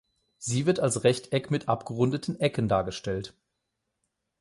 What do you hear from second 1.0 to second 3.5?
Rechteck mit abgerundeten Ecken dargestellt.